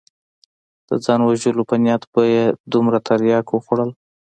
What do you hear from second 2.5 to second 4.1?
دومره ترياک وخوړل.